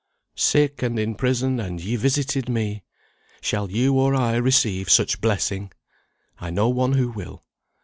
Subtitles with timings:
[0.33, 2.81] "Sick, and in prison, and ye visited me."
[3.39, 5.71] Shall you, or I, receive such blessing?
[6.39, 7.43] I know one who will.